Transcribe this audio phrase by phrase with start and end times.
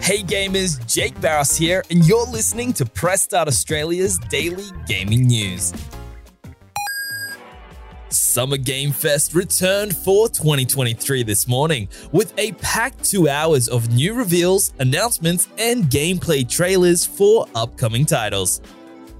[0.00, 5.72] Hey gamers, Jake Barros here, and you're listening to Press Start Australia's daily gaming news.
[8.10, 14.14] Summer Game Fest returned for 2023 this morning with a packed two hours of new
[14.14, 18.60] reveals, announcements, and gameplay trailers for upcoming titles.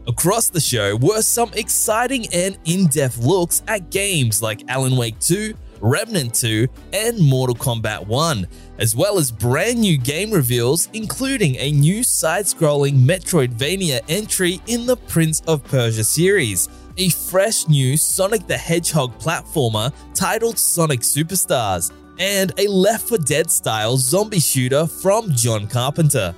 [0.07, 5.19] Across the show were some exciting and in depth looks at games like Alan Wake
[5.21, 8.47] 2, Remnant 2, and Mortal Kombat 1,
[8.79, 14.87] as well as brand new game reveals, including a new side scrolling Metroidvania entry in
[14.87, 21.93] the Prince of Persia series, a fresh new Sonic the Hedgehog platformer titled Sonic Superstars,
[22.19, 26.35] and a Left 4 Dead style zombie shooter from John Carpenter.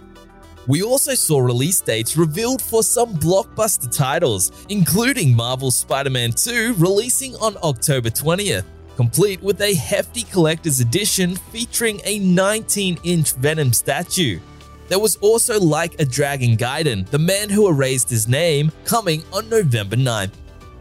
[0.67, 6.75] We also saw release dates revealed for some blockbuster titles, including Marvel's Spider Man 2
[6.79, 8.65] releasing on October 20th,
[8.97, 14.41] complete with a hefty collector's edition featuring a 19 inch Venom statue.
[14.89, 19.49] There was also Like a Dragon Gaiden, the man who erased his name, coming on
[19.49, 20.33] November 9th.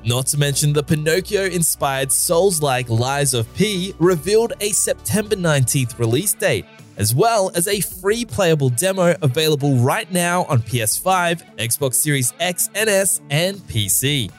[0.03, 5.97] Not to mention the Pinocchio inspired Souls like Lies of P revealed a September 19th
[5.97, 6.65] release date,
[6.97, 12.69] as well as a free playable demo available right now on PS5, Xbox Series X
[12.75, 14.31] and S, and PC.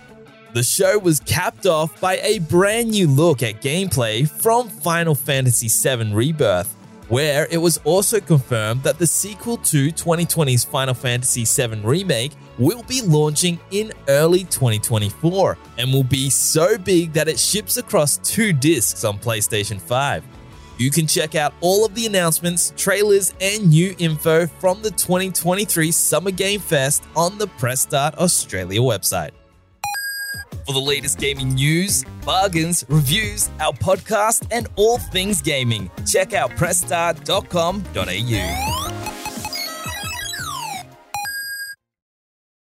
[0.57, 5.69] The show was capped off by a brand new look at gameplay from Final Fantasy
[5.69, 6.75] VII Rebirth,
[7.11, 12.83] where it was also confirmed that the sequel to 2020's Final Fantasy VII Remake will
[12.85, 18.55] be launching in early 2024 and will be so big that it ships across two
[18.55, 20.25] discs on PlayStation 5.
[20.79, 25.93] You can check out all of the announcements, trailers, and new info from the 2023
[25.93, 29.33] Summer Game Fest on the Press Start Australia website.
[30.67, 36.51] For the latest gaming news, bargains, reviews, our podcast, and all things gaming, check out
[36.51, 38.86] pressstart.com.au.